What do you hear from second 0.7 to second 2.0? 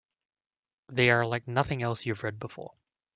They are like nothing